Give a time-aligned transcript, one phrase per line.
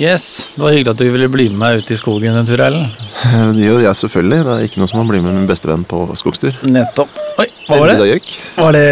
[0.00, 2.60] Yes, Det var hyggelig at du ville bli med meg ut i skogen en tur,
[2.64, 2.88] Erlend.
[3.60, 4.38] Jo, jeg selvfølgelig.
[4.46, 6.56] Det er ikke noe som å bli med min beste venn på skogstur.
[6.64, 7.18] Nettopp.
[7.36, 7.98] Oi, hva var det?
[8.56, 8.86] Var det,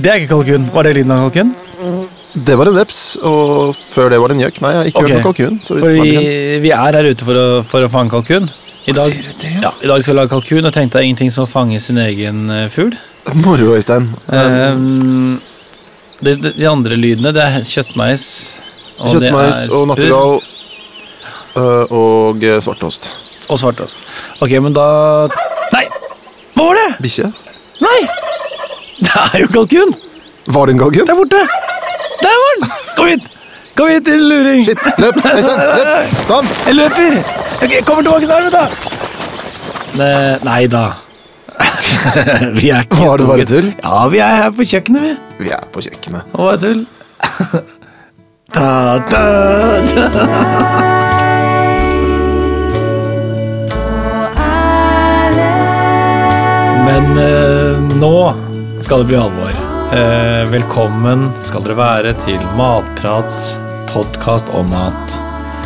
[0.00, 0.64] det er ikke kalkun.
[0.72, 1.52] Var det lyden av kalkun?
[2.48, 4.62] Det var en veps, og før det var det en gjøk.
[4.64, 5.12] Nei, jeg har ikke okay.
[5.12, 5.60] hørt noe kalkun.
[5.68, 6.16] For vi,
[6.64, 8.48] vi er her ute for å, for å fange kalkun.
[8.86, 9.54] I dag, Sier du det?
[9.60, 12.00] ja, I dag skal vi lage kalkun, og tenkte jeg ingenting som å fange sin
[12.00, 12.96] egen eh, fugl.
[13.44, 14.08] Moro, Øystein.
[14.32, 15.36] Um,
[16.22, 18.30] det, det, de andre lydene, det er kjøttmeis.
[18.98, 20.34] Og Kjøttmeis og nattergal
[21.56, 23.08] øh, og eh, svartost.
[23.48, 23.96] Og svartost.
[24.40, 24.86] Ok, men da
[25.74, 25.84] Nei!
[26.56, 26.88] Hva var det?
[27.04, 27.30] Bikkje?
[27.84, 28.00] Nei!
[29.00, 29.96] Det er jo kalkun!
[30.46, 31.08] Var det en kalkun?
[31.08, 31.42] Der borte!
[32.22, 32.70] Der var den!
[32.96, 33.32] Kom hit!
[33.76, 34.64] Kom hit, din luring!
[34.64, 35.18] Shit, løp!
[35.20, 36.14] Øystein, løp!
[36.28, 36.52] Ta den!
[36.66, 37.18] Jeg løper!
[37.66, 38.94] Jeg kommer tilbake snart, vet du!
[40.46, 40.86] Nei da.
[42.60, 43.70] vi er ikke Var det bare tull?
[43.82, 45.14] Ja, vi er her på kjøkkenet, vi.
[45.44, 46.32] Vi er på kjøkkenet.
[46.32, 46.84] Og bare tull.
[48.56, 49.24] ta, ta,
[50.12, 50.26] ta.
[56.86, 58.34] Men eh, nå
[58.80, 59.52] skal det bli alvor.
[59.92, 63.58] Eh, velkommen skal dere være til Matprats
[63.92, 65.20] podkast om mat.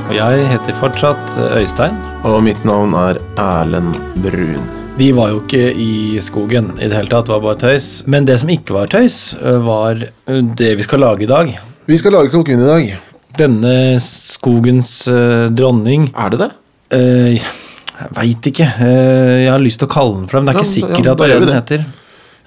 [0.08, 1.94] Og jeg heter fortsatt eh, Øystein.
[2.26, 4.66] Og mitt navn er Erlend Brun.
[4.98, 7.92] Vi var jo ikke i skogen i det hele tatt, det var bare tøys.
[8.10, 11.58] Men det som ikke var tøys, eh, var eh, det vi skal lage i dag.
[11.90, 12.90] Vi skal lage kalkun i dag.
[13.38, 16.50] Denne skogens eh, dronning Er det det?
[16.96, 17.38] eh,
[18.00, 18.66] Jeg veit ikke.
[18.82, 20.70] Eh, jeg har lyst til å kalle den for det, men det er Ja, ikke
[20.70, 21.84] ja, sikkert at da det er gjør det den heter.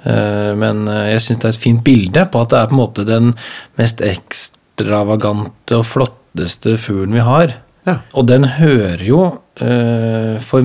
[0.04, 2.76] Eh, men eh, jeg syns det er et fint bilde på at det er på
[2.78, 3.34] en måte den
[3.80, 7.56] mest ekstravagante og flotteste fuglen vi har.
[7.88, 7.98] Ja.
[8.16, 9.22] Og den hører jo,
[9.60, 10.64] eh, for,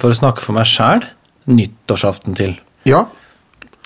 [0.00, 1.04] for å snakke for meg sjæl,
[1.52, 2.56] nyttårsaften til.
[2.88, 3.04] Ja.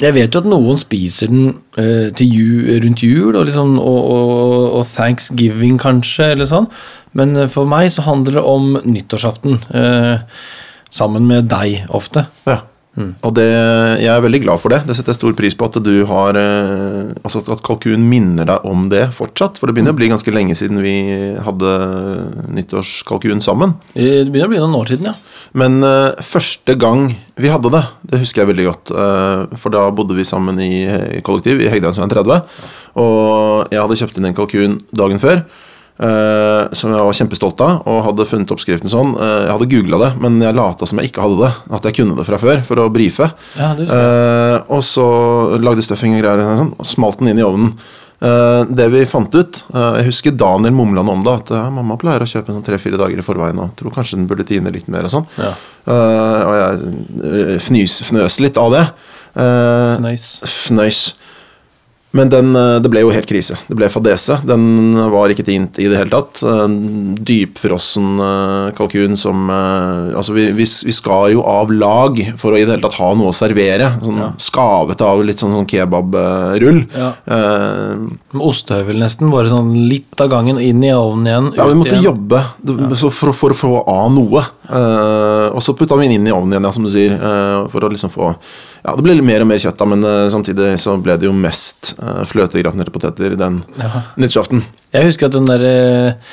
[0.01, 4.01] Jeg vet jo at noen spiser den uh, til ju, rundt jul og, liksom, og,
[4.15, 6.71] og, og thanksgiving, kanskje, eller sånn.
[7.19, 9.61] Men eh, for meg så handler det om nyttårsaften.
[9.75, 10.23] Uh,
[10.91, 12.25] sammen med deg, ofte.
[12.49, 12.63] Ja.
[12.99, 13.47] Og det,
[14.03, 14.81] jeg er veldig glad for det.
[14.89, 18.67] Det setter jeg stor pris på at du har eh, Altså at kalkun minner deg
[18.67, 19.61] om det fortsatt.
[19.61, 20.95] For det begynner å bli ganske lenge siden vi
[21.45, 21.71] hadde
[22.51, 23.77] nyttårskalkun sammen.
[23.95, 25.15] Det begynner å bli noen år siden, ja.
[25.61, 27.09] Men uh, første gang
[27.41, 28.93] vi hadde det, det husker jeg veldig godt.
[28.95, 32.45] Uh, for da bodde vi sammen i, i kollektiv i Hegdehaugsveien 30.
[33.01, 35.45] Og jeg hadde kjøpt inn en kalkun dagen før.
[36.01, 39.15] Eh, som jeg var kjempestolt av, og hadde funnet oppskriften sånn.
[39.21, 41.53] Eh, jeg hadde googla det, men jeg lata som jeg ikke hadde det.
[41.79, 43.31] At jeg kunne det fra før, for å brife.
[43.59, 43.73] Ja.
[43.77, 45.07] Eh, og så
[45.61, 47.75] lagde stuffing og greier, sånn, og smalt den inn i ovnen.
[48.21, 51.39] Det vi fant ut Jeg husker Daniel mumla om det.
[51.39, 53.57] At mamma pleier å kjøpe sånn tre-fire dager i forveien.
[53.65, 55.25] Og tror kanskje den burde tine litt mer og sånn.
[55.41, 55.55] Ja.
[55.89, 58.85] Og jeg fnys, fnøs litt av det.
[60.05, 60.45] Nice.
[60.45, 61.01] Fnøys.
[62.13, 63.55] Men den, eh, det ble jo helt krise.
[63.69, 64.41] Det ble fadese.
[64.45, 66.41] Den var ikke tint i det hele tatt.
[66.43, 72.51] En Dypfrossen eh, kalkun som eh, Altså, vi, vi, vi skar jo av lag for
[72.51, 73.93] å i det hele tatt ha noe å servere.
[74.03, 76.83] Sånn Skavet av litt sånn, sånn kebabrull.
[76.99, 77.13] Ja.
[77.31, 79.31] Eh, ostehøvel, nesten.
[79.31, 81.53] Bare sånn litt av gangen, inn i ovnen igjen.
[81.61, 82.09] ja, vi måtte igjen.
[82.11, 84.43] jobbe det- så for, for å få av noe.
[84.71, 87.15] Eh, og så putta vi den inn i ovnen igjen, ja, som du sier.
[87.15, 88.35] eh, for å liksom få
[88.81, 91.35] Ja, det ble mer og mer kjøtt, da, men uh, samtidig så ble det jo
[91.37, 93.61] mest uh, fløtegratinerte poteter den
[94.17, 94.65] nyttårsaften.
[94.97, 96.33] Jeg husker at den der, eh,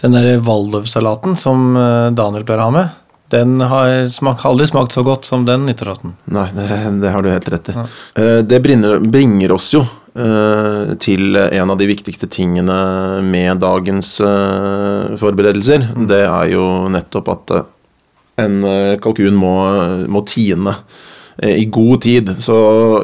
[0.00, 2.94] den der Waldorf-salaten som eh, Daniel pleier å ha med,
[3.28, 6.14] den har smak, aldri smakt så godt som den nyttårsaften.
[6.32, 6.68] Nei, det,
[7.02, 7.74] det har du helt rett i.
[7.76, 12.78] Eh, det bringer, bringer oss jo eh, til en av de viktigste tingene
[13.26, 15.90] med dagens eh, forberedelser.
[16.08, 16.64] Det er jo
[16.94, 17.68] nettopp at eh,
[18.46, 19.54] en eh, kalkun må,
[20.08, 20.96] må tine eh,
[21.46, 22.30] i god tid.
[22.42, 22.56] Så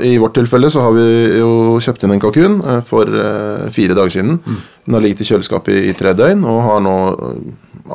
[0.03, 1.07] i vårt tilfelle så har vi
[1.39, 4.41] jo kjøpt inn en kalkun eh, for eh, fire dager siden.
[4.85, 6.97] Den har ligget i kjøleskapet i, tre døgn og har nå,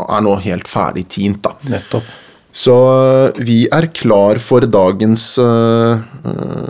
[0.06, 1.42] er nå helt ferdig tint.
[1.44, 1.56] da.
[1.76, 2.08] Nettopp.
[2.50, 2.76] Så
[3.46, 6.00] vi er klar for dagens øh,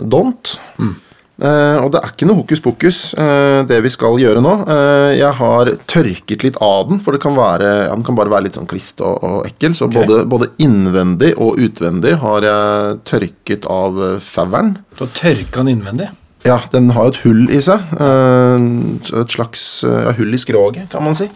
[0.02, 0.58] dont.
[0.80, 0.90] Eh,
[1.40, 4.54] og det er ikke noe hokus pokus, eh, det vi skal gjøre nå.
[4.68, 8.32] Eh, jeg har tørket litt av den, for det kan være, ja, den kan bare
[8.32, 9.76] være litt sånn klist og, og ekkel.
[9.76, 14.76] Så både, både innvendig og utvendig har jeg tørket av fauren.
[14.98, 16.10] Du har tørka den innvendig.
[16.46, 17.80] Ja, den har jo et hull i seg.
[18.00, 18.66] eh,
[19.20, 21.28] Et slags eh, ja, hull i skroget, kan man si.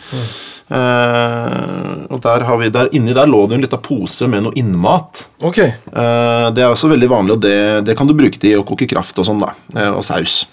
[0.74, 4.56] Uh, og der har vi, der, inni der lå det en liten pose med noe
[4.58, 5.24] innmat.
[5.44, 5.58] Ok.
[5.92, 7.56] Uh, det er også veldig vanlig, og det,
[7.88, 9.52] det kan du bruke til å koke kraft og sånn, da.
[9.76, 10.44] Uh, Og saus.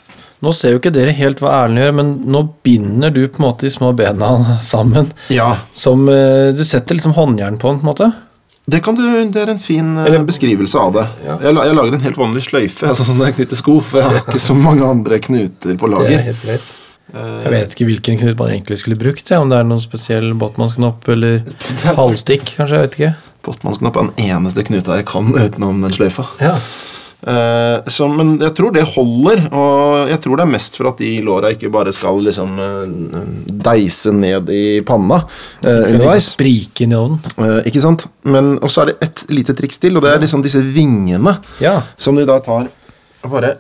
[0.42, 3.46] Nå ser jo ikke dere helt hva Erlend gjør, men nå binder du på en
[3.46, 4.32] måte de små bena
[4.74, 5.12] sammen.
[5.32, 5.52] Ja.
[5.78, 8.12] Som Du setter liksom håndjern på den, på en måte.
[8.72, 9.04] Det, kan du,
[9.34, 11.06] det er en fin eh, Eller- beskrivelse av det.
[11.26, 11.38] Ja.
[11.44, 14.10] Jeg, jeg lager en helt vanlig sløyfe, altså sånn når jeg knytter sko, for jeg
[14.10, 16.78] har ikke så mange andre knuter på Det er helt greit.
[17.12, 19.28] Jeg vet ikke hvilken knut man egentlig skulle brukt.
[19.34, 19.42] Ja.
[19.44, 21.42] Om det er noen spesiell båtmannsknopp eller
[22.00, 22.78] halvstikk, kanskje.
[22.78, 23.12] jeg vet ikke.
[23.44, 26.24] Båtmannsknapp er den eneste knuta jeg kan utenom den sløyfa.
[26.40, 26.54] Ja.
[27.22, 31.02] Eh, så, men jeg tror det holder, og jeg tror det er mest for at
[31.02, 33.32] de låra ikke bare skal liksom eh,
[33.62, 36.32] deise ned i panna uh, underveis.
[36.34, 37.22] Sprike inn i ovnen.
[37.38, 38.08] Uh, ikke sant?
[38.26, 41.38] Men Og så er det et lite triks til, og det er liksom disse vingene
[41.62, 41.80] Ja.
[41.98, 42.70] som de da tar
[43.22, 43.56] og bare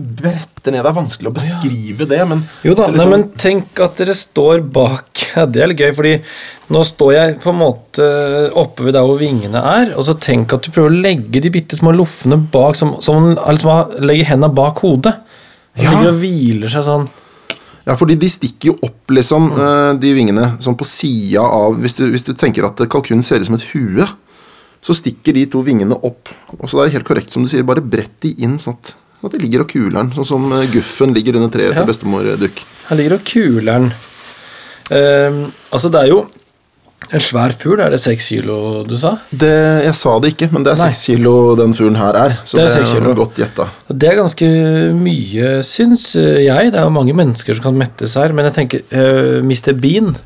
[0.00, 0.82] bretter ned.
[0.84, 3.96] Det er vanskelig å beskrive det, men Jo da, er nei, liksom- men tenk at
[4.00, 5.06] dere står bak
[5.52, 6.14] Det er litt gøy, fordi
[6.74, 8.06] nå står jeg på en måte
[8.58, 11.50] oppe ved der hvor vingene er, og så tenk at du prøver å legge de
[11.50, 15.14] bitte små loffene bak, som, som liksom, legger hendene bak hodet.
[15.76, 15.90] Og Ja.
[15.90, 17.08] ligger og hviler seg sånn.
[17.86, 20.00] Ja, fordi de stikker jo opp, liksom, mm.
[20.02, 23.46] de vingene, sånn på sida av hvis du, hvis du tenker at kalkunen ser ut
[23.48, 24.06] som et hue,
[24.80, 26.30] så stikker de to vingene opp.
[26.58, 28.94] Og så er det helt korrekt som du sier, bare brett de inn sånn at,
[29.24, 31.80] at de ligger og kuler'n, sånn som eh, guffen ligger under treet Ja.
[31.82, 32.62] til bestemor Dukk.
[32.88, 33.90] Her ligger og kuler'n.
[33.90, 33.92] den.
[34.90, 35.40] Ehm,
[35.72, 36.20] altså, det er jo
[37.10, 37.80] en svær fugl.
[37.82, 38.56] Er det seks kilo,
[38.86, 39.16] du sa?
[39.32, 39.50] Det,
[39.86, 42.36] jeg sa det ikke, men det er seks kilo den fuglen her er.
[42.44, 43.14] Så Det det er er, seks kilo.
[43.18, 43.68] godt gjetta.
[43.92, 44.50] Det er ganske
[44.94, 46.72] mye, syns jeg.
[46.72, 48.32] Det er jo mange mennesker som kan mettes her.
[48.32, 49.72] Men jeg tenker uh, Mr.
[49.80, 50.16] Bean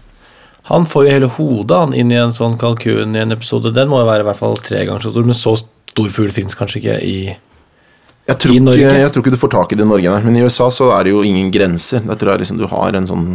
[0.65, 3.69] han får jo hele hodet han inn i en sånn kalkun i en episode.
[3.77, 6.33] Den må jo være i hvert fall tre ganger så stor, men så stor fugl
[6.33, 7.17] fins kanskje ikke i
[8.25, 10.21] Jeg tror, ikke, jeg tror ikke du får tak i det i Norge, nei.
[10.25, 12.01] men i USA så er det jo ingen grenser.
[12.09, 13.27] Jeg tror jeg liksom du har en sånn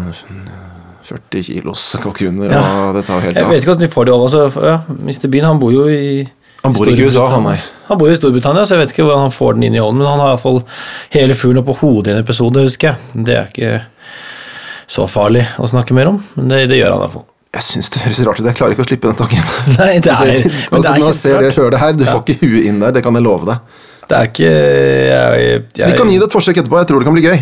[1.06, 2.64] 40 kilos kalkuner, Ja.
[2.90, 3.44] og det tar helt av.
[3.44, 4.28] Jeg vet ikke hvordan de får det over.
[4.34, 5.28] Så, ja, Mr.
[5.30, 6.28] Bean han bor jo i
[6.64, 7.60] Han bor ikke i USA, han, nei.
[7.88, 10.02] Han bor i Storbritannia, så jeg vet ikke hvordan han får den inn i ovnen.
[10.04, 10.60] Men han har iallfall
[11.16, 13.24] hele fuglen oppå hodet i en episode, husker jeg.
[13.30, 13.72] Det er ikke
[14.90, 17.26] så farlig å snakke mer om, men det, det gjør han iallfall.
[17.56, 18.46] Jeg syns det høres rart ut.
[18.46, 19.54] Jeg klarer ikke å slippe den tanken.
[19.80, 22.06] Nei, det Altså, er, altså, det er når jeg ser det, hører det her, du
[22.10, 23.80] får ikke huet inn der, det kan jeg love deg.
[24.10, 27.08] Det er ikke jeg, jeg, Vi kan gi det et forsøk etterpå, jeg tror det
[27.10, 27.42] kan bli gøy.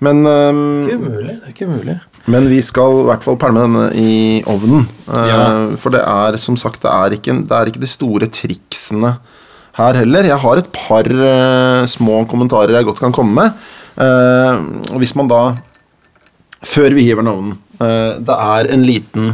[0.00, 1.34] Men, um, Det er ikke umulig.
[1.34, 1.96] Det er ikke umulig.
[2.28, 4.86] men vi skal i hvert fall pælme denne i ovnen.
[5.08, 5.40] Eh, Ja.
[5.80, 9.16] For det er som sagt det er, ikke, det er ikke de store triksene
[9.78, 10.24] her heller.
[10.24, 13.50] Jeg har et par uh, små kommentarer jeg godt kan komme med.
[13.98, 15.56] Uh, og hvis man da
[16.64, 19.28] Før vi hiver den i ovnen eh, Det er en liten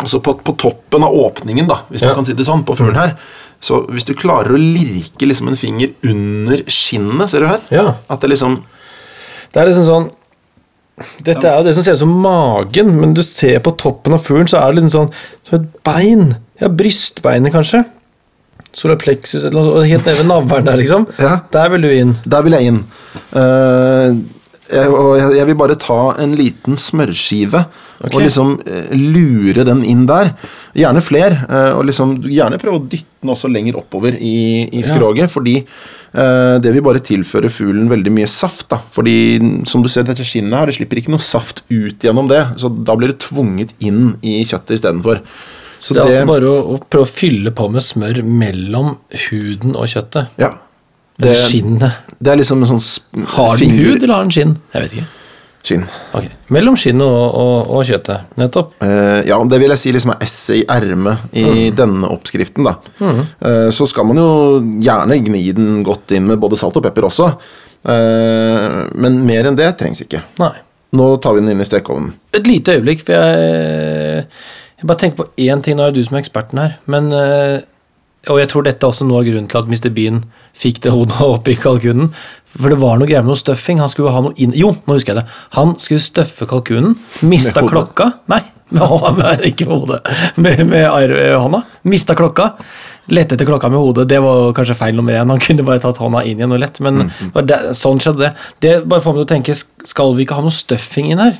[0.00, 2.94] Altså på, på toppen av åpningen, da, hvis man kan si det sånn, på fuglen
[3.00, 3.14] her.
[3.60, 7.64] Så hvis du klarer å lirke liksom en finger under skinnet, ser du her?
[7.74, 7.86] Ja.
[8.10, 8.60] At det liksom
[9.52, 10.08] Det er liksom sånn
[11.22, 14.22] Dette er jo det som ser ut som magen, men du ser på toppen av
[14.24, 15.12] fuglen, så er det liksom sånn
[15.46, 16.24] som et bein.
[16.58, 17.84] Ja, brystbeinet, kanskje.
[18.74, 19.86] Solaplexus eller noe sånt.
[19.86, 21.06] Helt nede ved navlen der, liksom.
[21.22, 21.36] Ja.
[21.54, 22.16] Der vil du inn.
[22.26, 22.80] Der vil jeg inn.
[23.30, 24.18] Eh,
[25.38, 28.12] jeg, vil bare ta en liten smørskive okay.
[28.12, 30.32] og liksom eh, lure den inn der.
[30.76, 31.36] Gjerne fler.
[31.48, 35.32] eh, og liksom gjerne prøve å dytte den også lenger oppover i, i skroget.
[35.32, 38.68] Fordi eh, det vil bare tilføre fuglen veldig mye saft.
[38.72, 39.18] da Fordi
[39.68, 42.44] som du ser, dette skinnet her, det slipper ikke noe saft ut gjennom det.
[42.60, 45.22] Så da blir det tvunget inn i kjøttet istedenfor.
[45.78, 48.96] Så Det er altså bare å, å prøve å fylle på med smør mellom
[49.28, 50.34] huden og kjøttet.
[50.40, 50.50] ja,
[51.18, 52.10] Det, det, skinnet.
[52.18, 54.56] det er liksom en sånn Har den hud, eller har den skinn?
[54.74, 55.06] Jeg vet ikke.
[55.68, 55.84] Skinn.
[56.16, 56.30] Okay.
[56.54, 58.30] Mellom skinnet og, og, og kjøttet.
[58.40, 58.72] Nettopp.
[58.82, 61.76] Uh, ja, det vil jeg si liksom er esset i ermet i Mm.
[61.76, 62.64] denne oppskriften.
[62.64, 64.28] da Eh, Så skal man jo
[64.82, 67.28] gjerne gni den godt inn med både salt og pepper også.
[67.88, 70.22] Uh, men mer enn det trengs ikke.
[70.40, 70.54] Nei.
[70.98, 72.14] Nå tar vi den inn i stekeovnen.
[72.32, 74.24] Et lite øyeblikk, for jeg,
[74.80, 75.76] jeg bare tenker på én ting.
[75.76, 76.78] Nå er det du som er eksperten her.
[76.88, 77.10] Men,
[78.26, 79.92] og jeg tror dette er også noe av grunnen til at Mr.
[79.94, 80.20] Bean
[80.58, 82.10] fikk det hodet opp i kalkunen.
[82.58, 83.80] For det var noe greier med noe stuffing.
[83.82, 85.40] Han skulle ha noe inn Jo, nå husker jeg det.
[85.54, 86.96] Han skulle støffe kalkunen.
[87.28, 88.10] Mista klokka.
[88.32, 88.42] Nei,
[88.74, 90.00] med hånda, ikke med hodet.
[90.40, 91.62] Med, med ar- hånda.
[91.88, 92.50] Mista klokka.
[93.14, 94.08] Lette etter klokka med hodet.
[94.10, 95.30] Det var kanskje feil nummer én.
[95.30, 96.80] Han kunne bare tatt hånda inn igjen og lett.
[96.84, 97.38] Men mm.
[97.48, 98.32] det, sånn skjedde det.
[98.64, 99.58] Det bare får meg til å tenke
[99.88, 101.38] Skal vi ikke ha noe stuffing inn her?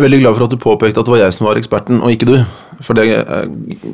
[0.00, 2.30] Veldig glad for at du påpekte at det var jeg som var eksperten, og ikke
[2.30, 2.36] du.
[2.82, 3.42] For det eh,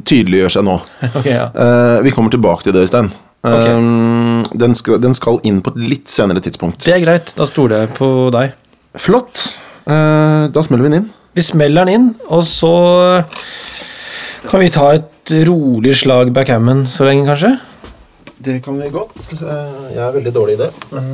[0.06, 0.76] tydeliggjør seg nå.
[1.18, 1.48] Okay, ja.
[1.50, 3.10] uh, vi kommer tilbake til det, Øystein.
[3.46, 6.82] Eh, den, skal, den skal inn på et litt senere tidspunkt.
[6.86, 8.54] Det er greit, da stoler jeg på deg.
[8.98, 9.48] Flott.
[9.86, 11.08] Eh, da smeller vi den inn.
[11.38, 12.72] Vi smeller den inn, og så
[14.48, 17.56] kan vi ta et rolig slag backhammon så lenge, kanskje?
[18.38, 19.18] Det kan vi godt.
[19.34, 21.12] Jeg er veldig dårlig i det, men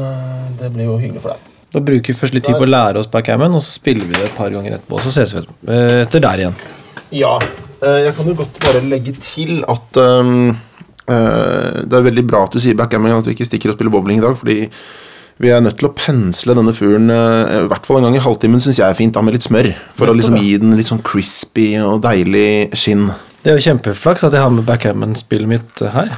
[0.61, 1.54] det blir jo hyggelig for deg.
[1.75, 4.15] Da bruker vi først litt tid på å lære oss backgammon, og så spiller vi
[4.15, 4.95] det et par ganger etterpå.
[5.01, 5.41] Og så ses vi.
[5.67, 6.59] Eh, etter der igjen.
[7.19, 7.33] Ja.
[7.83, 10.53] eh, Jeg kan jo godt bare legge til at um,
[11.11, 13.91] uh, det er veldig bra at du sier backgammon, at vi ikke stikker og spiller
[13.91, 14.69] bowling i dag, fordi
[15.43, 18.63] vi er nødt til å pensle denne fuglen i hvert fall en gang i halvtimen,
[18.63, 19.73] syns jeg er fint, da med litt smør.
[19.99, 23.09] For å liksom gi den litt sånn crispy og deilig skinn.
[23.43, 26.15] Det er jo kjempeflaks at jeg har med backgammon-spillet mitt her.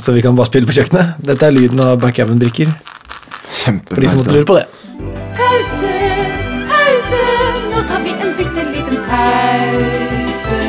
[0.00, 1.20] Så vi kan bare spille på kjøkkenet.
[1.28, 2.72] Dette er lyden av backgammon-brikker.
[3.46, 4.66] For de som måtte lure på det.
[5.36, 5.92] Pause,
[6.70, 7.20] pause,
[7.70, 10.60] nå tar vi en bitte liten pause.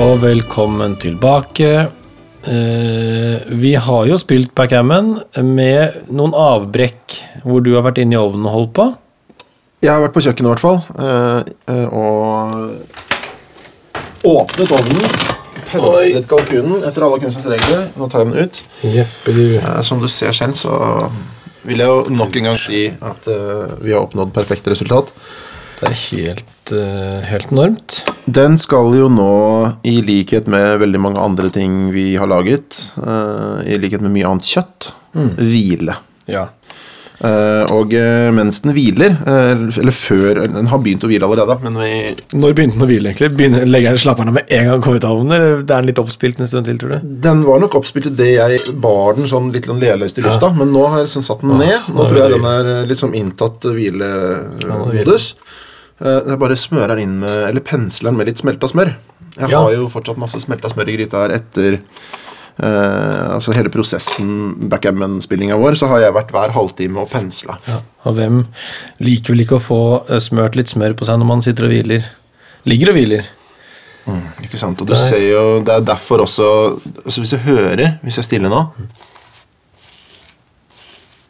[0.00, 1.70] Og velkommen tilbake.
[2.44, 5.06] Eh, vi har jo spilt backgammon
[5.44, 8.86] med noen avbrekk hvor du har vært inne i ovnen og holdt på.
[9.80, 10.80] Jeg har vært på kjøkkenet, i hvert fall.
[11.00, 11.40] eh,
[11.72, 11.96] eh, Og
[14.28, 15.04] åpnet ovnen.
[15.70, 17.88] Penslet kalkunen etter alle kunstens regler.
[17.98, 18.62] Nå tar jeg den ut.
[19.30, 20.72] Eh, Som du ser selv, så
[21.68, 25.12] vil jeg jo nok en gang si at eh, vi har oppnådd perfekt resultat.
[25.80, 28.00] Det er helt, eh, helt enormt.
[28.28, 29.30] Den skal jo nå,
[29.88, 34.28] i likhet med veldig mange andre ting vi har laget, eh, i likhet med mye
[34.28, 35.96] annet kjøtt, hvile.
[36.30, 36.48] Ja.
[37.20, 39.50] Eh, og eh, mens den hviler, eh,
[39.82, 41.90] eller før Den har begynt å hvile allerede, men vi
[42.32, 43.28] Når begynte den å hvile, egentlig?
[43.36, 45.66] Begynner, legger den slapper den av med en gang kom ut av ovnen, eller er
[45.68, 47.10] den litt oppspilt en stund til, tror du?
[47.26, 50.48] Den var nok oppspilt idet det jeg bar den sånn litt sånn leløst i lufta,
[50.56, 51.90] men nå har jeg liksom satt den ned.
[51.92, 55.34] Nå nå tror jeg den er litt sånn inntatt hvilemodus.
[56.00, 58.94] Jeg bare smører den inn med Eller pensler den med litt smelta smør.
[59.36, 59.60] Jeg Ja.
[59.60, 61.80] har jo fortsatt masse smelta smør i gryta her etter
[62.58, 67.58] eh, altså hele prosessen backgammon-spillinga vår, så har jeg vært hver halvtime og pensla.
[68.08, 68.42] Og hvem
[69.04, 71.74] liker vel ikke å få eh, smørt litt smør på seg når man sitter og
[71.74, 72.08] hviler?
[72.68, 73.28] Ligger og hviler.
[74.42, 74.80] Ikke sant?
[74.80, 76.46] Og du ser jo Det er derfor også
[77.04, 78.62] altså Hvis du hører Hvis jeg stiller nå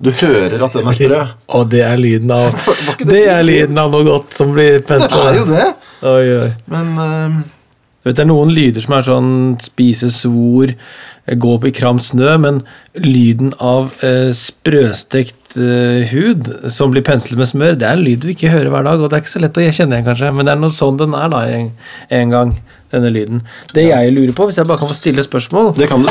[0.00, 1.18] Du hører at den er sprø.
[1.58, 5.00] Og det er lyden av det Det er lyden av noe godt som blir Det
[5.02, 5.66] er jo det!
[6.00, 6.52] Oi, oi.
[6.72, 7.59] Men Du
[8.04, 10.72] vet, Det er noen lyder som er sånn spise svor,
[11.26, 12.62] eh, gå opp i kram snø, men
[12.94, 18.22] lyden av eh, sprøstekt eh, hud som blir penslet med smør, det er en lyd
[18.24, 20.32] du ikke hører hver dag, og det er ikke så lett å kjenne igjen, kanskje,
[20.36, 21.70] men det er noe sånn den er da en,
[22.20, 22.54] en gang,
[22.90, 23.44] denne lyden.
[23.74, 26.10] Det jeg lurer på, hvis jeg bare kan få stille spørsmål, det kan du.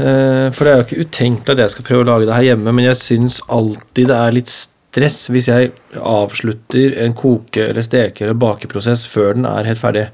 [0.00, 2.48] eh, for det er jo ikke utenkelig at jeg skal prøve å lage det her
[2.50, 5.70] hjemme, men jeg syns alltid det er litt stress hvis jeg
[6.02, 10.08] avslutter en koke- eller steke- eller bakeprosess før den er helt ferdig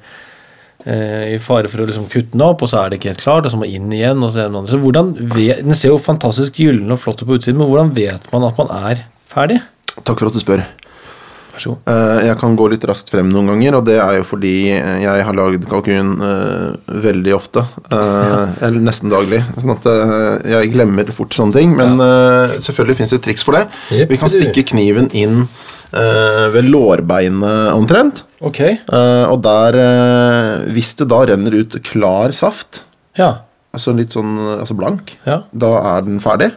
[0.86, 3.46] i fare for å liksom kutte den opp, og så er det ikke helt klart,
[3.48, 4.22] og så må inn igjen.
[4.22, 4.64] og så er det.
[4.70, 7.94] Så hvordan vet, Den ser jo fantastisk gyllen og flott ut på utsiden, men hvordan
[7.96, 9.60] vet man at man er ferdig?
[10.04, 10.62] Takk for at du spør.
[11.56, 11.78] Vær så god.
[11.88, 14.98] Eh, Jeg kan gå litt raskt frem noen ganger, og det er jo fordi eh,
[15.02, 17.64] jeg har lagd kalkun eh, veldig ofte.
[17.90, 19.40] eh, Eller nesten daglig.
[19.56, 21.72] Sånn at eh, jeg glemmer fort sånne ting.
[21.78, 23.64] Men eh, selvfølgelig fins det et triks for det.
[24.10, 28.24] Vi kan stikke kniven inn eh, ved lårbeinet omtrent.
[28.40, 28.60] Ok.
[28.60, 32.82] Eh, Og der, eh, hvis det da renner ut klar saft,
[33.16, 33.38] Ja.
[33.72, 35.42] altså litt sånn altså blank, Ja.
[35.56, 36.52] da er den ferdig.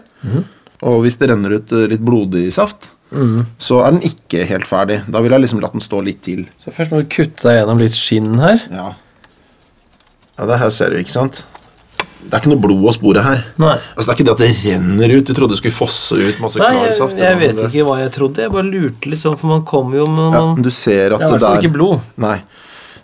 [0.82, 2.90] Og hvis det renner ut eh, litt blodig saft,
[3.58, 5.02] så er den ikke helt ferdig.
[5.10, 6.46] Da vil jeg liksom latt den stå litt til.
[6.64, 8.62] Så først må du kutte deg gjennom litt skinn her.
[8.72, 8.94] Ja.
[10.38, 11.44] ja, det her ser du, ikke sant?
[12.20, 13.44] Det er ikke noe blod å spore her.
[13.62, 13.76] Nei.
[13.96, 15.26] Altså, Det er ikke det at det renner ut.
[15.26, 18.12] Du trodde det skulle fosse ut masse Nei, klar jeg, jeg vet ikke hva jeg
[18.16, 18.44] trodde.
[18.44, 21.26] Jeg bare lurte litt sånn, for man kommer jo med Ja, du ser at Det
[21.26, 22.10] er i hvert det fall der ikke blod.
[22.26, 22.36] Nei.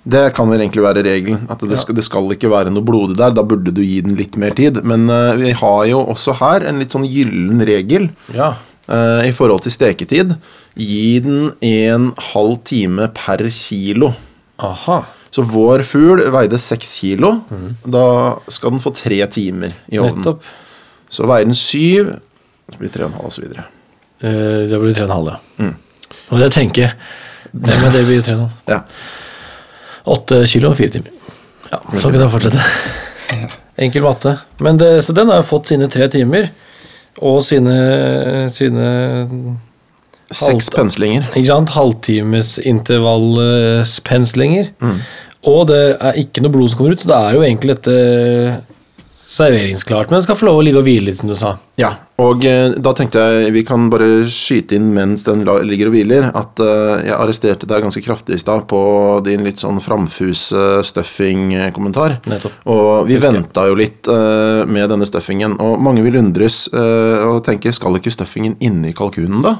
[0.05, 1.47] Det kan vel egentlig være regelen.
[1.49, 3.33] At det, skal, det skal ikke være noe blodig der.
[3.33, 4.77] Da burde du gi den litt mer tid.
[4.85, 8.51] Men uh, vi har jo også her en litt sånn gyllen regel Ja.
[8.91, 10.35] uh, i forhold til steketid.
[10.77, 14.11] Gi den en halv time per kilo.
[14.61, 15.01] Aha.
[15.35, 17.33] Så vår fugl veide seks kilo.
[17.83, 18.05] Da
[18.47, 20.21] skal den få tre timer i ovnen.
[20.21, 20.45] Nettopp.
[21.11, 22.13] Så veier den syv,
[22.71, 23.49] så blir det tre og en halv osv.
[23.51, 25.65] Eh, det blir tre og en halv, ja.
[25.65, 25.73] Mm.
[26.31, 26.95] Og det tenker jeg.
[27.51, 28.71] Det, men det blir tre og en halv.
[28.71, 28.79] Ja.
[30.15, 31.11] Åtte kilo og fire timer.
[31.71, 32.63] Ja, så kan det fortsette.
[33.85, 34.37] Enkel matte.
[34.63, 36.47] Men det, så den har jo fått sine tre timer.
[37.25, 37.75] Og sine,
[38.51, 38.87] sine
[40.33, 41.29] Seks penslinger.
[41.35, 44.65] ikke sant, halvtimesintervallspenslinger.
[44.81, 44.99] Mm.
[45.45, 47.95] Og det er ikke noe blod som kommer ut, så det er jo egentlig dette
[49.25, 50.09] serveringsklart.
[50.09, 51.55] Men den skal få lov å ligge og hvile litt, som du sa.
[51.81, 51.91] Ja,
[52.21, 56.29] og eh, da tenkte jeg vi kan bare skyte inn mens den ligger og hviler,
[56.31, 58.81] at eh, jeg arresterte deg ganske kraftig i stad på
[59.25, 62.19] din litt sånn framfuse stuffing-kommentar.
[62.71, 67.43] Og vi venta jo litt eh, med denne stuffingen, og mange vil undres eh, og
[67.47, 69.57] tenke skal ikke stuffingen inni kalkunen, da?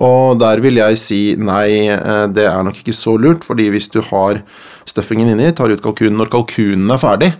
[0.00, 3.90] Og der vil jeg si nei, eh, det er nok ikke så lurt, fordi hvis
[3.92, 4.40] du har
[4.88, 7.30] stuffingen inni, tar ut kalkunen når kalkunen er ferdig,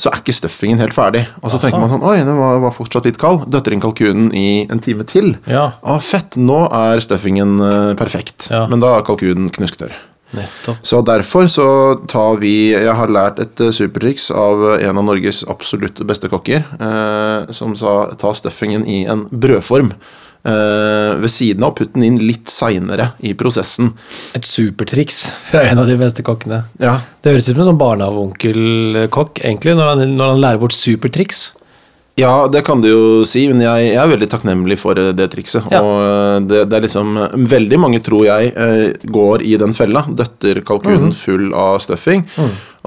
[0.00, 1.22] så er ikke stuffingen helt ferdig.
[1.40, 3.46] Og så tenker man sånn Oi, den var, var fortsatt litt kald.
[3.52, 5.34] Døtter inn kalkunen i en time til.
[5.48, 5.70] Ja.
[5.80, 6.36] Ah, fett.
[6.36, 8.50] Nå er stuffingen eh, perfekt.
[8.52, 8.66] Ja.
[8.70, 9.94] Men da er kalkunen knusktørr.
[10.30, 10.76] Nettopp.
[10.86, 11.66] Så derfor så
[12.06, 16.62] tar vi Jeg har lært et eh, supertriks av en av Norges absolutt beste kokker,
[16.78, 19.92] eh, som sa ta stuffingen i en brødform.
[20.40, 23.90] Eh, ved siden av, putt den inn litt seinere i prosessen.
[24.38, 26.62] Et supertriks fra en av de beste kokkene.
[26.80, 30.76] Ja, Det høres ut som en sånn barnehageonkelkokk, egentlig, når han, når han lærer bort
[30.76, 31.50] supertriks.
[32.16, 35.28] Ja, det kan du jo si, men jeg, jeg er veldig takknemlig for eh, det
[35.34, 35.68] trikset.
[35.72, 35.84] Ja.
[35.84, 37.20] Og eh, det, det er liksom
[37.50, 38.54] Veldig mange, tror jeg,
[39.12, 40.06] går i den fella.
[40.08, 42.24] Døtter kalkunen full av stuffing.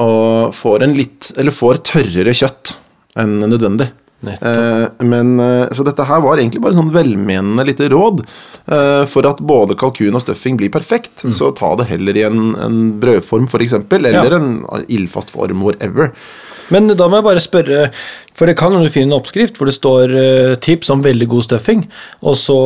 [0.02, 2.74] Og får en litt Eller får tørrere kjøtt
[3.22, 3.92] enn nødvendig.
[4.32, 8.24] Eh, men, eh, så dette her var egentlig bare sånn velmenende lite råd.
[8.66, 12.56] Eh, for at både kalkun og stuffing blir perfekt, så ta det heller i en,
[12.56, 14.24] en brødform f.eks., eller Ja.
[14.38, 16.14] en ildfast form, whatever.
[16.74, 17.82] Men da må jeg bare spørre,
[18.34, 21.28] for det kan hende du finner en oppskrift hvor det står eh, tips om veldig
[21.30, 21.84] god stuffing,
[22.26, 22.58] og så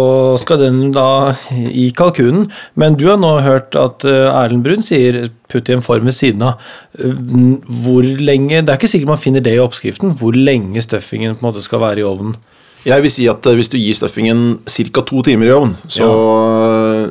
[0.42, 2.48] skal den da i kalkunen.
[2.80, 6.16] Men du har nå hørt at eh, Erlend Brun sier putt i en form ved
[6.16, 6.64] siden av.
[7.00, 7.18] Eh,
[7.84, 11.44] Hvor lenge Det er ikke sikkert man finner det i oppskriften, hvor lenge stuffingen på
[11.44, 12.38] en måte skal være i ovnen.
[12.88, 15.02] Jeg vil si at hvis du gir stuffingen ca.
[15.04, 16.08] to timer i ovn, så,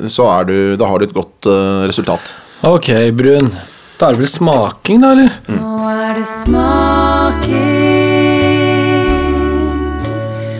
[0.08, 1.48] så er du, da har du et godt
[1.90, 2.32] resultat.
[2.64, 3.50] Ok, Brun.
[3.96, 5.36] Da er det vel smaking, da, eller?
[5.48, 7.54] Nå er det smaking.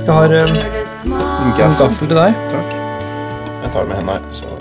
[0.07, 0.53] Jeg har eh,
[1.45, 2.39] en gaffel til deg.
[2.49, 2.71] Takk.
[3.61, 4.15] Jeg tar det med henda.
[4.33, 4.57] Så.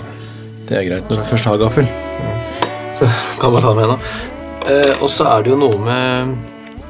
[0.68, 1.88] Det er greit når du først har gaffel.
[2.98, 3.08] Så
[3.40, 3.96] kan man ta det med henda.
[4.68, 6.34] Eh, og så er det jo noe med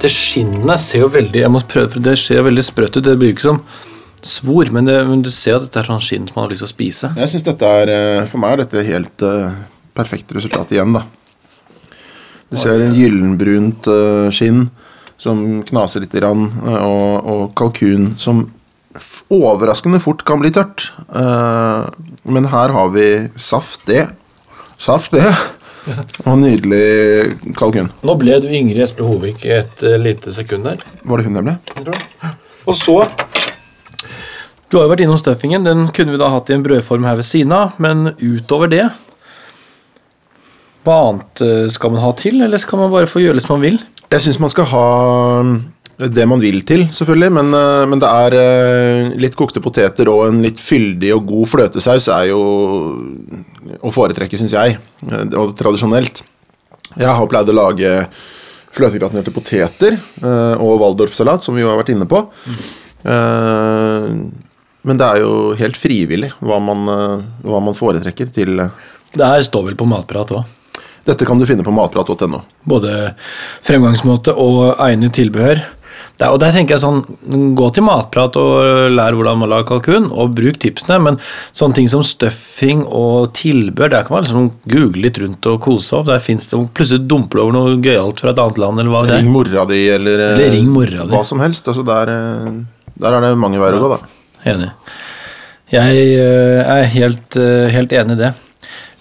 [0.01, 3.05] Det skinnet ser jo veldig Jeg må prøve, for det ser veldig sprøtt ut.
[3.07, 3.61] Det blir jo ikke som
[4.27, 6.65] svor, men, det, men du ser at dette er sånn skinn som man har lyst
[6.65, 7.13] til å spise.
[7.15, 9.55] Jeg synes dette er eh, For meg er dette helt eh,
[9.95, 11.05] perfekt resultat igjen, da.
[12.51, 14.69] Du ser en gyllenbrunt eh, skinn
[15.19, 18.45] som knaser litt, grann, eh, og, og kalkun som
[19.35, 20.91] overraskende fort kan bli tørt.
[21.11, 21.89] Eh,
[22.31, 24.07] men her har vi saft, det.
[24.79, 25.27] Saft, det.
[26.27, 27.93] Og nydelig kalkun.
[28.03, 30.81] Nå ble du Ingrid Espelid Hovik et lite sekund der.
[31.07, 31.93] Var det hun det ble?
[32.67, 32.97] Og så
[34.67, 35.63] Du har jo vært innom stuffingen.
[35.63, 38.89] Den kunne vi da hatt i en brødform her ved siden av, men utover det
[40.87, 43.57] Hva annet eh, skal man ha til, eller skal man bare få gjøre det som
[43.57, 43.81] man vil?
[44.07, 44.87] Jeg syns man skal ha
[45.97, 50.29] det man vil til, selvfølgelig, men, eh, men det er eh, litt kokte poteter og
[50.29, 52.41] en litt fyldig og god fløtesaus er jo
[53.83, 54.79] å foretrekke, syns jeg,
[55.35, 56.23] og tradisjonelt.
[56.95, 57.95] Jeg har pleid å lage
[58.77, 62.21] fløtegratinerte poteter og waldorfsalat, som vi jo har vært inne på.
[64.87, 66.85] Men det er jo helt frivillig hva man,
[67.43, 70.45] hva man foretrekker til Det her står vel på matprat òg.
[71.07, 72.41] Dette kan du finne på matprat.no.
[72.67, 73.15] Både
[73.67, 75.61] fremgangsmåte og egnet tilbehør.
[76.17, 77.03] Der, og der tenker jeg sånn,
[77.57, 80.97] Gå til matprat og lær hvordan man lager kalkun, og bruk tipsene.
[81.05, 81.19] Men
[81.57, 85.97] sånne ting som stuffing og tilbehør, der kan man liksom google litt rundt og kose
[85.99, 88.81] opp Der finnes det plutselig dumper over noe gøyalt fra et annet land.
[88.81, 89.35] eller hva det Ring er.
[89.37, 91.13] mora di, eller, eh, Eller ring mora di.
[91.13, 91.69] hva som helst.
[91.69, 92.53] Altså der, eh,
[92.99, 94.53] der er det mange veier å gå, da.
[94.53, 94.71] Enig.
[95.73, 97.35] Jeg eh, er helt,
[97.77, 98.33] helt enig i det.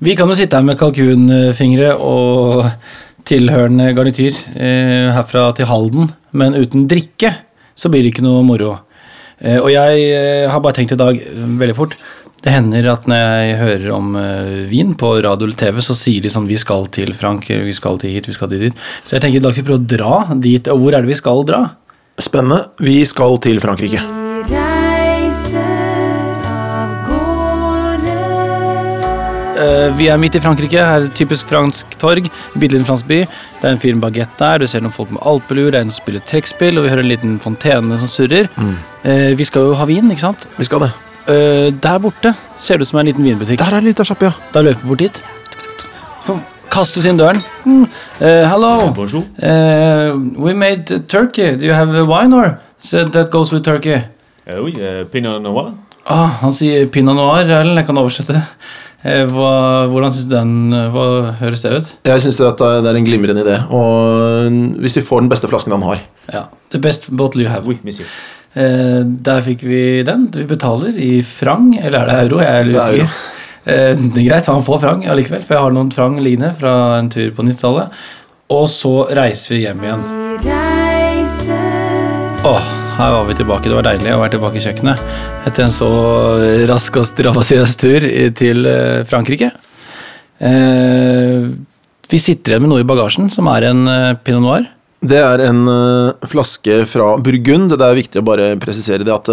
[0.03, 2.65] Vi kan jo sitte her med kalkunfingre og
[3.25, 7.31] tilhørende garnityr eh, herfra til Halden, men uten drikke
[7.75, 8.75] så blir det ikke noe moro.
[9.39, 11.97] Eh, og jeg eh, har bare tenkt i dag, eh, veldig fort
[12.45, 16.23] Det hender at når jeg hører om eh, vin på radio eller TV, så sier
[16.23, 18.83] de sånn Vi skal til Frankrike, vi skal til hit, vi skal til dit.
[19.03, 20.71] Så jeg tenker i dag skal vi prøve å dra dit.
[20.71, 21.63] Og hvor er det vi skal dra?
[22.21, 22.69] Spennende.
[22.79, 24.05] Vi skal til Frankrike.
[24.45, 25.74] Vi reiser
[29.95, 30.81] vi er midt i Frankrike.
[30.81, 32.27] Her er typisk fransk torg.
[32.55, 33.21] Bitte liten fransk by.
[33.61, 34.59] Det er en fyr med bagett der.
[34.59, 35.69] Du ser noen folk med alpelur.
[35.71, 38.49] Det er en som spiller trekkspill, og vi hører en liten fontene som surrer.
[39.03, 40.47] Eh, vi skal jo ha vin, ikke sant?
[40.57, 40.91] Vi skal det.
[41.31, 43.61] Eh, der borte ser det ut som en liten vinbutikk.
[43.63, 44.51] Der er en liten sjappe, ja.
[44.53, 45.23] Da løper vi bort dit.
[46.75, 47.37] Oss inn døren.
[47.63, 47.85] Mm.
[48.19, 48.91] Uh, hello.
[48.91, 49.23] Bonjour.
[49.39, 51.55] Uh, we made turkey.
[51.55, 52.59] Do you have a wine or?
[52.79, 54.01] So that goes with turkey.
[54.45, 55.71] Uh, oui, uh, Pinot Noir.
[56.05, 57.79] Ah, han sier pinot noir, Erlend.
[57.79, 58.41] Jeg kan oversette.
[59.05, 59.49] Eh, hva,
[59.91, 61.03] hvordan synes du den eh, Hva
[61.37, 61.89] høres det ut?
[62.09, 62.47] Jeg syns det
[62.89, 63.59] er en glimrende idé.
[63.69, 66.01] Og hvis vi får den beste flasken han har
[66.33, 66.47] Ja.
[66.73, 67.67] The best bottle you have.
[67.69, 68.07] Oui, monsieur.
[68.55, 70.25] Eh, der fikk vi den.
[70.33, 72.41] Vi betaler i frang, eller er det euro?
[72.41, 73.05] Jeg er Det er euro.
[73.05, 73.15] usikker.
[73.65, 76.99] Eh, det er greit, han får frang allikevel, for jeg har noen frang liggende fra
[76.99, 77.95] en tur på 90-tallet.
[78.53, 80.03] Og så reiser vi hjem igjen.
[80.43, 83.69] Vi reiser Åh, her var vi tilbake.
[83.69, 85.89] Det var deilig å være tilbake i kjøkkenet etter en så
[86.69, 88.05] rask og strabasiøs tur
[88.39, 89.51] til eh, Frankrike.
[90.39, 91.49] Eh,
[92.05, 94.71] vi sitter igjen med noe i bagasjen, som er en eh, pinot noir.
[95.05, 95.59] Det er en
[96.25, 97.75] flaske fra Burgund.
[97.75, 99.27] Det er viktig å bare presisere det at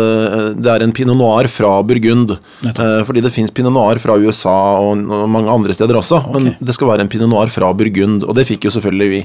[0.58, 2.34] det er en pinot noir fra Burgund.
[2.60, 5.00] Fordi det fins pinot noir fra USA og,
[5.32, 8.44] mange andre steder også, men det skal være en pinot noir fra Burgund, og det
[8.50, 9.22] fikk jo selvfølgelig vi.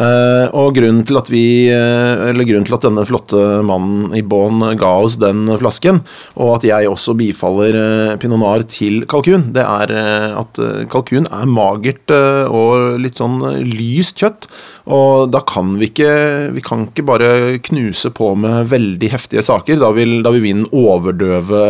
[0.00, 4.22] Eh, og grunnen til at vi uh, Eller grunnen til at denne flotte mannen i
[4.24, 6.00] Bonn ga oss den flasken,
[6.40, 9.92] og at jeg også bifaller uh, pinot noir til kalkun, det er
[10.40, 10.60] at
[10.92, 14.48] kalkun er magert og litt sånn lyst kjøtt.
[14.90, 16.08] Og da kan vi ikke
[16.56, 17.28] Vi kan ikke bare
[17.62, 19.78] knuse på med veldig heftige saker.
[19.78, 21.60] Da vil, da vil vinen overdøve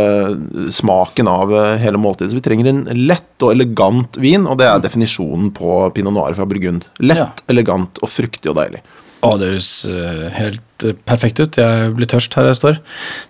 [0.72, 2.32] smaken av eh, hele måltidet.
[2.32, 6.34] Så vi trenger en lett og elegant vin, og det er definisjonen på pinot noir
[6.38, 6.88] fra Burgund.
[7.04, 7.28] Lett, Ja.
[7.52, 8.80] elegant og fruktig og deilig.
[9.22, 11.60] Å, det høres eh, helt eh, perfekt ut.
[11.60, 12.80] Jeg blir tørst her jeg står.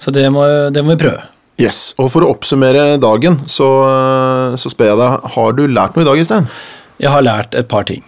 [0.00, 1.26] Så det må, det må vi prøve.
[1.60, 3.66] Yes, Og for å oppsummere dagen, så,
[4.58, 6.46] så spør jeg deg, har du lært noe i dag, Istein?
[7.02, 8.00] Jeg har lært et par ting.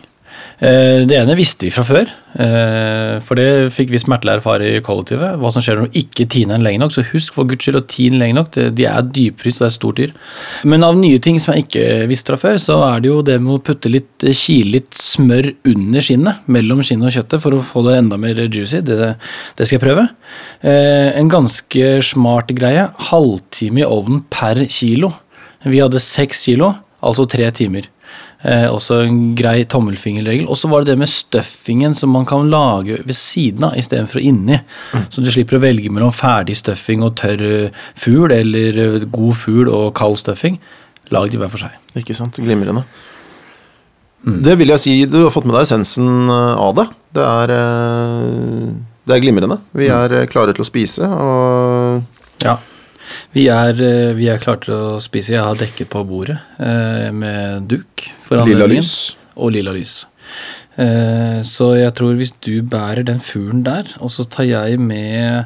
[0.60, 4.80] Eh, Det ene visste vi fra før, eh, for det fikk vi smertelig erfare i
[4.80, 5.36] kollektivet.
[5.40, 6.92] Hva som skjer når du ikke tiner den lenge nok.
[6.94, 8.50] Så husk for guds skyld å tine lenge nok.
[8.74, 10.12] De er dypfryst, det er et stort dyr.
[10.64, 13.40] Men av nye ting som jeg ikke visste fra før, så er det jo det
[13.42, 17.62] med å putte litt kile litt smør under skinnet, mellom skinnet og kjøttet, for å
[17.64, 18.80] få det enda mer juicy.
[18.80, 19.16] Det,
[19.56, 20.08] det skal jeg prøve.
[20.62, 22.88] Eh, En ganske smart greie.
[23.10, 25.12] Halvtime i ovnen per kilo.
[25.64, 27.88] Vi hadde seks kilo, altså tre timer.
[28.44, 30.44] Eh, også en grei tommelfingerregel.
[30.52, 34.20] Og så var det det med stuffingen som man kan lage ved siden av istedenfor
[34.20, 34.58] inni.
[35.08, 39.38] Så du slipper å velge mellom ferdig stuffing og tørr eh, fugl, eller eh, god
[39.40, 40.60] fugl og kald stuffing.
[41.14, 41.72] Lag de hver for seg.
[41.96, 42.36] Ikke sant?
[42.40, 42.84] Glimrende.
[44.24, 46.86] Det vil jeg si, du har fått med deg essensen eh, av det.
[47.16, 47.54] Det er,
[49.08, 49.58] det er glimrende.
[49.76, 52.58] Vi er eh, klare til å spise, og Ja.
[53.34, 55.34] Vi er, eh, vi er klare til å spise.
[55.36, 58.08] Jeg har dekket på bordet eh, med duk.
[58.24, 59.16] for lilla lys.
[59.36, 60.04] Og lilla lys.
[60.78, 65.44] Eh, så jeg tror hvis du bærer den fuglen der, og så tar jeg med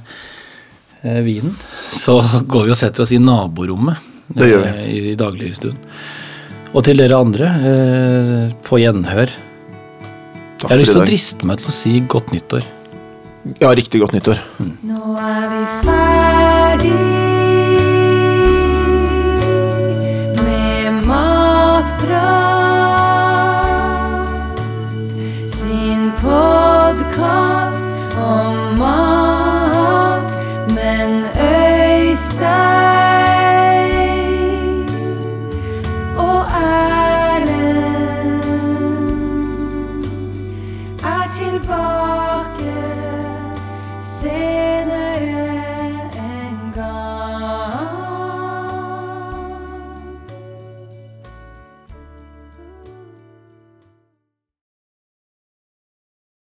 [1.04, 1.56] eh, vinen,
[1.92, 4.70] så går vi og setter oss i naborommet Det gjør vi.
[4.70, 5.76] eh, i, i dagligstuen.
[6.76, 9.30] Og til dere andre, eh, på gjenhør.
[10.58, 12.64] Takk Jeg har lyst til å driste meg til å si godt nyttår.
[13.62, 14.40] Ja, riktig godt nyttår.
[14.84, 16.27] Nå er vi ferdig